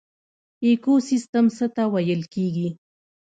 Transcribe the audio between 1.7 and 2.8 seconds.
ته ویل کیږي